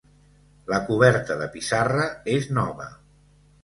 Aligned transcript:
La 0.73 0.79
coberta 0.87 1.39
de 1.43 1.51
pissarra 1.59 2.09
és 2.39 2.53
nova. 2.61 2.93